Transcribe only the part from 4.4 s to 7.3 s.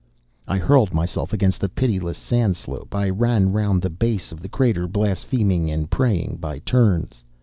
the crater, blaspheming and praying by turns.